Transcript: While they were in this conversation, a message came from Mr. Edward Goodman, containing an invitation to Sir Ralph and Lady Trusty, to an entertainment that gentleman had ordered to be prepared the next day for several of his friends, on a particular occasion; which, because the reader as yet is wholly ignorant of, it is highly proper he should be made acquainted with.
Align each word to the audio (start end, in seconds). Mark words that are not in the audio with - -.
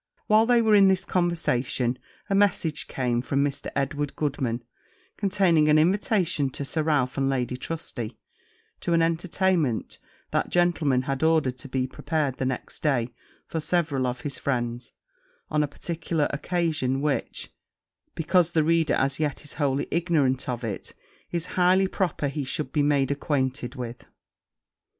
While 0.25 0.47
they 0.47 0.63
were 0.63 0.73
in 0.73 0.87
this 0.87 1.05
conversation, 1.05 1.99
a 2.27 2.33
message 2.33 2.87
came 2.87 3.21
from 3.21 3.45
Mr. 3.45 3.67
Edward 3.75 4.15
Goodman, 4.15 4.63
containing 5.15 5.69
an 5.69 5.77
invitation 5.77 6.49
to 6.53 6.65
Sir 6.65 6.81
Ralph 6.81 7.19
and 7.19 7.29
Lady 7.29 7.55
Trusty, 7.55 8.17
to 8.79 8.93
an 8.93 9.03
entertainment 9.03 9.99
that 10.31 10.49
gentleman 10.49 11.03
had 11.03 11.21
ordered 11.21 11.59
to 11.59 11.69
be 11.69 11.85
prepared 11.85 12.37
the 12.37 12.45
next 12.45 12.81
day 12.81 13.13
for 13.45 13.59
several 13.59 14.07
of 14.07 14.21
his 14.21 14.39
friends, 14.39 14.91
on 15.51 15.61
a 15.61 15.67
particular 15.67 16.27
occasion; 16.31 17.01
which, 17.01 17.51
because 18.15 18.53
the 18.53 18.63
reader 18.63 18.95
as 18.95 19.19
yet 19.19 19.43
is 19.43 19.53
wholly 19.61 19.87
ignorant 19.91 20.49
of, 20.49 20.63
it 20.63 20.95
is 21.29 21.45
highly 21.59 21.87
proper 21.87 22.27
he 22.27 22.43
should 22.43 22.71
be 22.71 22.81
made 22.81 23.11
acquainted 23.11 23.75
with. 23.75 24.03